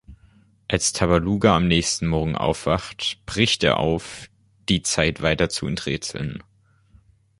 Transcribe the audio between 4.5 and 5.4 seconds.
die Zeit